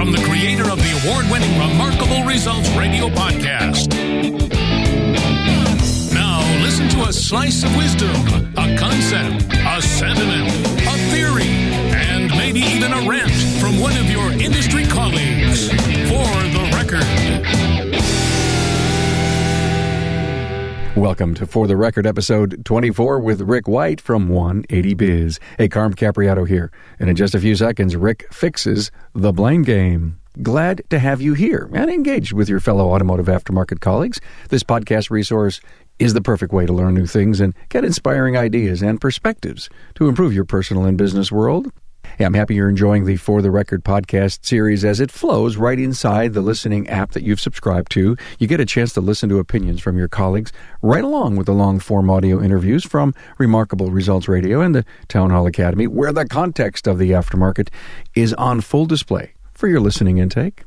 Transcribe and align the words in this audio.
from 0.00 0.12
the 0.12 0.24
creator 0.24 0.62
of 0.70 0.78
the 0.78 1.02
award 1.04 1.30
winning 1.30 1.58
Remarkable 1.58 2.24
Results 2.24 2.70
Radio 2.70 3.10
podcast. 3.10 3.92
Now, 6.14 6.40
listen 6.62 6.88
to 6.88 7.02
a 7.06 7.12
slice 7.12 7.62
of 7.64 7.76
wisdom, 7.76 8.16
a 8.56 8.78
concept, 8.78 9.44
a 9.52 9.82
sentiment, 9.82 10.48
a 10.88 10.96
theory, 11.12 11.52
and 11.92 12.30
maybe 12.30 12.60
even 12.60 12.94
a 12.94 13.06
rant 13.06 13.30
from 13.60 13.78
one 13.78 13.94
of 13.98 14.10
your 14.10 14.32
industry 14.32 14.86
colleagues. 14.86 15.68
For 15.68 16.32
the 16.48 16.70
record. 16.72 17.59
Welcome 20.96 21.34
to 21.34 21.46
For 21.46 21.68
the 21.68 21.76
Record 21.76 22.04
episode 22.04 22.64
24 22.64 23.20
with 23.20 23.42
Rick 23.42 23.68
White 23.68 24.00
from 24.00 24.28
180 24.28 24.94
Biz. 24.94 25.38
Hey, 25.56 25.68
Carm 25.68 25.94
Capriotto 25.94 26.46
here. 26.46 26.72
And 26.98 27.08
in 27.08 27.14
just 27.14 27.32
a 27.32 27.38
few 27.38 27.54
seconds, 27.54 27.94
Rick 27.94 28.26
fixes 28.32 28.90
the 29.14 29.32
blame 29.32 29.62
game. 29.62 30.18
Glad 30.42 30.82
to 30.90 30.98
have 30.98 31.22
you 31.22 31.34
here 31.34 31.70
and 31.72 31.88
engaged 31.88 32.32
with 32.32 32.48
your 32.48 32.58
fellow 32.58 32.90
automotive 32.90 33.26
aftermarket 33.26 33.78
colleagues. 33.80 34.20
This 34.48 34.64
podcast 34.64 35.10
resource 35.10 35.60
is 36.00 36.12
the 36.12 36.20
perfect 36.20 36.52
way 36.52 36.66
to 36.66 36.72
learn 36.72 36.94
new 36.94 37.06
things 37.06 37.40
and 37.40 37.54
get 37.68 37.84
inspiring 37.84 38.36
ideas 38.36 38.82
and 38.82 39.00
perspectives 39.00 39.70
to 39.94 40.08
improve 40.08 40.34
your 40.34 40.44
personal 40.44 40.86
and 40.86 40.98
business 40.98 41.30
world. 41.30 41.70
Hey, 42.18 42.24
I'm 42.24 42.34
happy 42.34 42.54
you're 42.54 42.68
enjoying 42.68 43.04
the 43.04 43.16
For 43.16 43.42
the 43.42 43.50
Record 43.50 43.84
podcast 43.84 44.44
series 44.44 44.84
as 44.84 45.00
it 45.00 45.10
flows 45.10 45.56
right 45.56 45.78
inside 45.78 46.32
the 46.32 46.40
listening 46.40 46.88
app 46.88 47.12
that 47.12 47.22
you've 47.22 47.40
subscribed 47.40 47.90
to. 47.92 48.16
You 48.38 48.46
get 48.46 48.60
a 48.60 48.66
chance 48.66 48.92
to 48.94 49.00
listen 49.00 49.28
to 49.30 49.38
opinions 49.38 49.80
from 49.80 49.96
your 49.96 50.08
colleagues 50.08 50.52
right 50.82 51.04
along 51.04 51.36
with 51.36 51.46
the 51.46 51.52
long 51.52 51.78
form 51.78 52.10
audio 52.10 52.42
interviews 52.42 52.84
from 52.84 53.14
Remarkable 53.38 53.90
Results 53.90 54.28
Radio 54.28 54.60
and 54.60 54.74
the 54.74 54.84
Town 55.08 55.30
Hall 55.30 55.46
Academy, 55.46 55.86
where 55.86 56.12
the 56.12 56.26
context 56.26 56.86
of 56.86 56.98
the 56.98 57.12
aftermarket 57.12 57.68
is 58.14 58.34
on 58.34 58.60
full 58.60 58.86
display 58.86 59.32
for 59.54 59.68
your 59.68 59.80
listening 59.80 60.18
intake. 60.18 60.64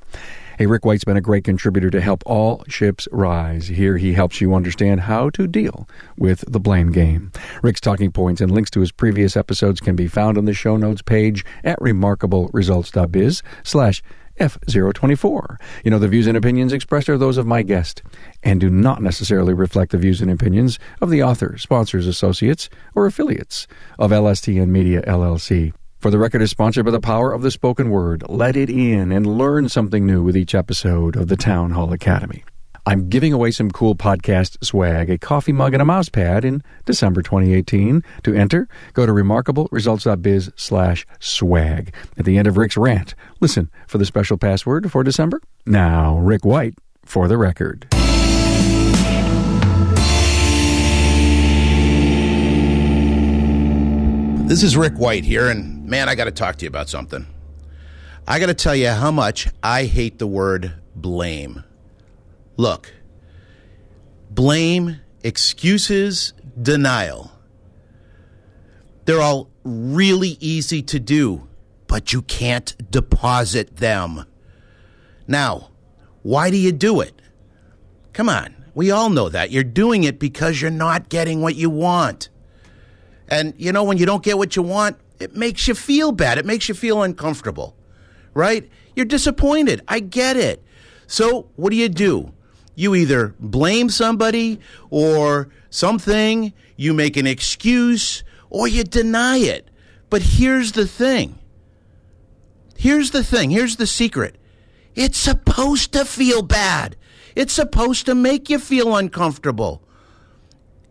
Hey, 0.55 0.67
Rick 0.67 0.85
White's 0.85 1.03
been 1.03 1.17
a 1.17 1.21
great 1.21 1.43
contributor 1.43 1.89
to 1.89 1.99
help 1.99 2.21
all 2.27 2.63
ships 2.67 3.07
rise. 3.11 3.69
Here 3.69 3.97
he 3.97 4.13
helps 4.13 4.39
you 4.39 4.53
understand 4.53 5.01
how 5.01 5.31
to 5.31 5.47
deal 5.47 5.89
with 6.15 6.43
the 6.47 6.59
blame 6.59 6.91
game. 6.91 7.31
Rick's 7.63 7.81
talking 7.81 8.11
points 8.11 8.39
and 8.39 8.51
links 8.51 8.69
to 8.71 8.79
his 8.79 8.91
previous 8.91 9.35
episodes 9.35 9.79
can 9.79 9.95
be 9.95 10.07
found 10.07 10.37
on 10.37 10.45
the 10.45 10.53
show 10.53 10.77
notes 10.77 11.01
page 11.01 11.43
at 11.63 11.79
remarkableresults.biz 11.79 13.41
slash 13.63 14.03
F024. 14.39 15.57
You 15.83 15.89
know, 15.89 15.99
the 15.99 16.07
views 16.07 16.27
and 16.27 16.37
opinions 16.37 16.71
expressed 16.71 17.09
are 17.09 17.17
those 17.17 17.37
of 17.37 17.47
my 17.47 17.63
guest 17.63 18.03
and 18.43 18.61
do 18.61 18.69
not 18.69 19.01
necessarily 19.01 19.55
reflect 19.55 19.91
the 19.91 19.97
views 19.97 20.21
and 20.21 20.29
opinions 20.29 20.77
of 21.01 21.09
the 21.09 21.23
author, 21.23 21.57
sponsors, 21.57 22.05
associates, 22.05 22.69
or 22.93 23.07
affiliates 23.07 23.65
of 23.97 24.11
LSTN 24.11 24.67
Media 24.67 25.01
LLC. 25.01 25.73
For 26.03 26.11
the 26.11 26.19
record 26.19 26.41
is 26.41 26.51
sponsored 26.51 26.83
by 26.83 26.91
the 26.91 26.99
power 26.99 27.31
of 27.31 27.43
the 27.43 27.49
spoken 27.49 27.89
word. 27.89 28.25
Let 28.27 28.57
it 28.57 28.69
in 28.69 29.13
and 29.13 29.25
learn 29.25 29.69
something 29.69 30.05
new 30.05 30.21
with 30.21 30.35
each 30.35 30.53
episode 30.53 31.15
of 31.15 31.29
the 31.29 31.37
Town 31.37 31.71
Hall 31.71 31.93
Academy. 31.93 32.43
I'm 32.85 33.07
giving 33.07 33.31
away 33.31 33.51
some 33.51 33.71
cool 33.71 33.95
podcast 33.95 34.61
swag, 34.61 35.09
a 35.09 35.17
coffee 35.17 35.53
mug 35.53 35.71
and 35.71 35.81
a 35.81 35.85
mouse 35.85 36.09
pad 36.09 36.43
in 36.43 36.61
December 36.83 37.21
2018. 37.21 38.03
To 38.23 38.33
enter, 38.33 38.67
go 38.91 39.05
to 39.05 39.13
remarkableresults.biz 39.13 40.51
slash 40.57 41.07
swag. 41.21 41.95
At 42.17 42.25
the 42.25 42.37
end 42.37 42.49
of 42.49 42.57
Rick's 42.57 42.75
rant, 42.75 43.15
listen 43.39 43.71
for 43.87 43.97
the 43.97 44.05
special 44.05 44.37
password 44.37 44.91
for 44.91 45.05
December. 45.05 45.39
Now, 45.65 46.17
Rick 46.17 46.43
White 46.43 46.73
for 47.05 47.29
the 47.29 47.37
record. 47.37 47.87
This 54.45 54.61
is 54.61 54.75
Rick 54.75 54.97
White 54.97 55.23
here, 55.23 55.47
and 55.47 55.82
man, 55.93 56.09
I 56.09 56.15
got 56.15 56.23
to 56.23 56.31
talk 56.31 56.55
to 56.55 56.65
you 56.65 56.69
about 56.69 56.89
something. 56.89 57.27
I 58.27 58.39
got 58.39 58.47
to 58.47 58.55
tell 58.55 58.75
you 58.75 58.87
how 58.87 59.11
much 59.11 59.47
I 59.61 59.83
hate 59.83 60.17
the 60.17 60.25
word 60.25 60.73
blame. 60.95 61.63
Look, 62.57 62.91
blame, 64.31 65.01
excuses, 65.21 66.33
denial. 66.59 67.31
They're 69.05 69.21
all 69.21 69.51
really 69.63 70.35
easy 70.39 70.81
to 70.81 70.99
do, 70.99 71.47
but 71.85 72.11
you 72.11 72.23
can't 72.23 72.75
deposit 72.89 73.77
them. 73.77 74.25
Now, 75.27 75.69
why 76.23 76.49
do 76.49 76.57
you 76.57 76.71
do 76.71 77.01
it? 77.01 77.21
Come 78.13 78.29
on, 78.29 78.55
we 78.73 78.89
all 78.89 79.11
know 79.11 79.29
that. 79.29 79.51
You're 79.51 79.63
doing 79.63 80.05
it 80.05 80.17
because 80.17 80.59
you're 80.59 80.71
not 80.71 81.09
getting 81.09 81.41
what 81.41 81.53
you 81.53 81.69
want. 81.69 82.29
And 83.27 83.53
you 83.57 83.71
know, 83.71 83.83
when 83.83 83.99
you 83.99 84.07
don't 84.07 84.23
get 84.23 84.39
what 84.39 84.55
you 84.55 84.63
want, 84.63 84.97
it 85.23 85.35
makes 85.35 85.67
you 85.67 85.73
feel 85.73 86.11
bad. 86.11 86.37
It 86.37 86.45
makes 86.45 86.67
you 86.69 86.75
feel 86.75 87.01
uncomfortable, 87.01 87.75
right? 88.33 88.69
You're 88.95 89.05
disappointed. 89.05 89.81
I 89.87 89.99
get 89.99 90.37
it. 90.37 90.63
So, 91.07 91.49
what 91.55 91.71
do 91.71 91.75
you 91.75 91.89
do? 91.89 92.33
You 92.75 92.95
either 92.95 93.35
blame 93.39 93.89
somebody 93.89 94.59
or 94.89 95.49
something, 95.69 96.53
you 96.75 96.93
make 96.93 97.17
an 97.17 97.27
excuse, 97.27 98.23
or 98.49 98.67
you 98.67 98.83
deny 98.83 99.37
it. 99.37 99.69
But 100.09 100.21
here's 100.21 100.73
the 100.73 100.87
thing. 100.87 101.39
Here's 102.75 103.11
the 103.11 103.23
thing. 103.23 103.49
Here's 103.49 103.77
the 103.77 103.87
secret. 103.87 104.37
It's 104.95 105.17
supposed 105.17 105.93
to 105.93 106.05
feel 106.05 106.41
bad. 106.41 106.95
It's 107.35 107.53
supposed 107.53 108.05
to 108.07 108.15
make 108.15 108.49
you 108.49 108.59
feel 108.59 108.95
uncomfortable. 108.95 109.81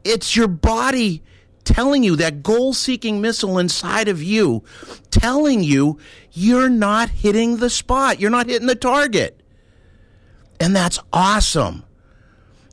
It's 0.05 0.35
your 0.35 0.49
body 0.49 1.23
telling 1.65 2.03
you 2.03 2.17
that 2.17 2.43
goal 2.43 2.73
seeking 2.73 3.21
missile 3.21 3.59
inside 3.59 4.09
of 4.09 4.23
you 4.23 4.63
telling 5.11 5.63
you 5.63 5.99
you're 6.33 6.69
not 6.69 7.09
hitting 7.09 7.59
the 7.59 7.71
spot, 7.71 8.21
you're 8.21 8.31
not 8.31 8.47
hitting 8.47 8.67
the 8.69 8.75
target. 8.75 9.41
And 10.61 10.75
that's 10.75 10.99
awesome. 11.13 11.85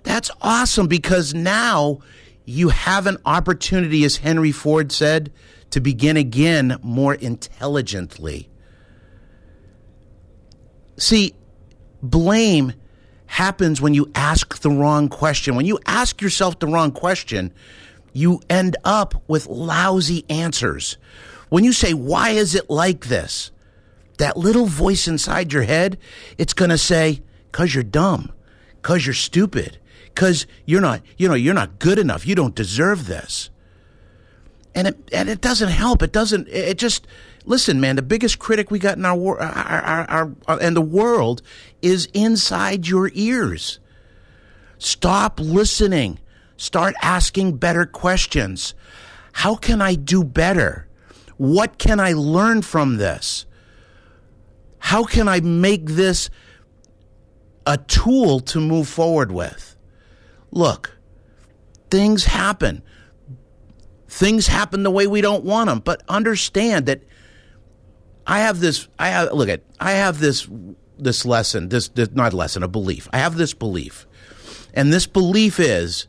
That's 0.03 0.31
awesome 0.41 0.87
because 0.87 1.33
now 1.33 1.99
you 2.45 2.69
have 2.69 3.05
an 3.05 3.17
opportunity, 3.25 4.03
as 4.03 4.17
Henry 4.17 4.51
Ford 4.51 4.91
said, 4.91 5.31
to 5.71 5.79
begin 5.79 6.17
again 6.17 6.77
more 6.81 7.13
intelligently. 7.13 8.49
See, 10.97 11.35
blame 12.01 12.73
happens 13.27 13.79
when 13.79 13.93
you 13.93 14.11
ask 14.15 14.59
the 14.59 14.71
wrong 14.71 15.07
question. 15.07 15.55
When 15.55 15.65
you 15.65 15.79
ask 15.85 16.21
yourself 16.21 16.59
the 16.59 16.67
wrong 16.67 16.91
question, 16.91 17.53
you 18.13 18.41
end 18.49 18.75
up 18.83 19.23
with 19.27 19.47
lousy 19.47 20.25
answers. 20.29 20.97
When 21.49 21.63
you 21.63 21.73
say, 21.73 21.93
Why 21.93 22.31
is 22.31 22.55
it 22.55 22.69
like 22.69 23.05
this? 23.05 23.51
That 24.17 24.37
little 24.37 24.65
voice 24.65 25.07
inside 25.07 25.53
your 25.53 25.63
head, 25.63 25.97
it's 26.37 26.53
going 26.53 26.69
to 26.69 26.77
say, 26.77 27.21
Because 27.51 27.73
you're 27.73 27.83
dumb, 27.83 28.31
because 28.81 29.05
you're 29.05 29.13
stupid, 29.13 29.77
because 30.13 30.45
you're 30.65 30.81
not, 30.81 31.01
you 31.17 31.27
know, 31.27 31.35
you're 31.35 31.53
not 31.53 31.79
good 31.79 31.99
enough. 31.99 32.25
You 32.25 32.35
don't 32.35 32.55
deserve 32.55 33.07
this. 33.07 33.49
And 34.75 34.87
it, 34.87 35.09
and 35.11 35.29
it 35.29 35.41
doesn't 35.41 35.69
help. 35.69 36.03
It 36.03 36.11
doesn't, 36.11 36.47
it 36.47 36.77
just, 36.77 37.07
listen, 37.45 37.81
man, 37.81 37.95
the 37.95 38.01
biggest 38.01 38.39
critic 38.39 38.69
we 38.69 38.79
got 38.79 38.97
in 38.97 39.05
our, 39.05 39.39
our, 39.39 39.49
our, 39.49 39.81
our, 39.81 40.05
our 40.09 40.35
uh, 40.47 40.59
and 40.61 40.75
the 40.75 40.81
world 40.81 41.41
is 41.81 42.07
inside 42.13 42.87
your 42.87 43.09
ears. 43.13 43.79
Stop 44.77 45.39
listening 45.39 46.19
Start 46.59 46.93
asking 47.01 47.55
better 47.55 47.85
questions. 47.85 48.75
How 49.31 49.55
can 49.55 49.81
I 49.81 49.95
do 49.95 50.25
better? 50.25 50.89
What 51.37 51.77
can 51.77 52.01
I 52.01 52.11
learn 52.11 52.63
from 52.63 52.97
this? 52.97 53.45
How 54.79 55.05
can 55.05 55.29
I 55.29 55.39
make 55.39 55.85
this 55.85 56.29
a 57.65 57.77
tool 57.77 58.41
to 58.41 58.59
move 58.59 58.89
forward 58.89 59.31
with? 59.31 59.77
Look, 60.51 60.99
things 61.89 62.25
happen. 62.25 62.83
Things 64.09 64.47
happen 64.47 64.83
the 64.83 64.91
way 64.91 65.07
we 65.07 65.21
don't 65.21 65.45
want 65.45 65.69
them, 65.69 65.79
but 65.79 66.03
understand 66.09 66.87
that 66.87 67.03
I 68.27 68.39
have 68.39 68.59
this 68.59 68.89
I 68.99 69.07
have 69.07 69.31
look 69.31 69.47
at 69.47 69.61
I 69.79 69.91
have 69.91 70.19
this 70.19 70.45
this 70.97 71.25
lesson, 71.25 71.69
this, 71.69 71.87
this 71.87 72.09
not 72.11 72.33
lesson, 72.33 72.63
a 72.63 72.67
belief. 72.67 73.07
I 73.13 73.19
have 73.19 73.37
this 73.37 73.53
belief. 73.53 74.05
And 74.73 74.91
this 74.91 75.07
belief 75.07 75.57
is 75.57 76.07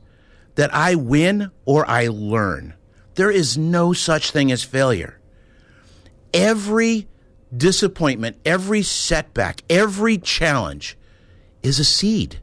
that 0.54 0.74
I 0.74 0.94
win 0.94 1.50
or 1.64 1.88
I 1.88 2.08
learn. 2.08 2.74
There 3.14 3.30
is 3.30 3.58
no 3.58 3.92
such 3.92 4.30
thing 4.30 4.50
as 4.52 4.62
failure. 4.62 5.18
Every 6.32 7.08
disappointment, 7.56 8.38
every 8.44 8.82
setback, 8.82 9.62
every 9.68 10.18
challenge 10.18 10.96
is 11.62 11.78
a 11.78 11.84
seed. 11.84 12.40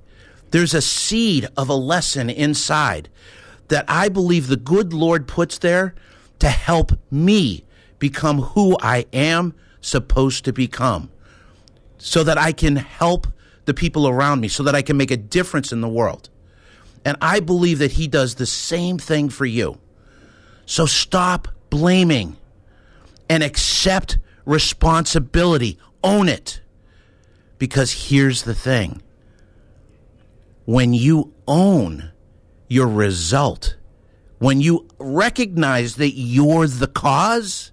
There's 0.51 0.73
a 0.73 0.81
seed 0.81 1.47
of 1.57 1.69
a 1.69 1.75
lesson 1.75 2.29
inside 2.29 3.09
that 3.69 3.85
I 3.87 4.09
believe 4.09 4.47
the 4.47 4.57
good 4.57 4.93
Lord 4.93 5.27
puts 5.27 5.57
there 5.57 5.95
to 6.39 6.49
help 6.49 6.91
me 7.11 7.65
become 7.99 8.41
who 8.41 8.77
I 8.81 9.05
am 9.11 9.53
supposed 9.81 10.45
to 10.45 10.53
become 10.53 11.09
so 11.97 12.23
that 12.23 12.37
I 12.37 12.51
can 12.51 12.75
help 12.75 13.27
the 13.65 13.73
people 13.73 14.07
around 14.07 14.39
me, 14.39 14.47
so 14.47 14.63
that 14.63 14.75
I 14.75 14.81
can 14.81 14.95
make 14.95 15.11
a 15.11 15.17
difference 15.17 15.71
in 15.73 15.81
the 15.81 15.89
world. 15.89 16.29
And 17.07 17.15
I 17.21 17.39
believe 17.39 17.79
that 17.79 17.93
He 17.93 18.09
does 18.09 18.35
the 18.35 18.45
same 18.45 18.97
thing 18.97 19.29
for 19.29 19.45
you. 19.45 19.79
So 20.65 20.85
stop 20.85 21.47
blaming 21.69 22.35
and 23.29 23.43
accept 23.43 24.17
responsibility. 24.43 25.79
Own 26.03 26.27
it. 26.27 26.59
Because 27.59 28.09
here's 28.09 28.43
the 28.43 28.53
thing 28.53 29.01
when 30.65 30.93
you 30.93 31.33
own 31.47 32.11
your 32.67 32.87
result, 32.87 33.77
when 34.39 34.59
you 34.59 34.85
recognize 34.99 35.95
that 35.95 36.11
you're 36.11 36.67
the 36.67 36.87
cause, 36.87 37.71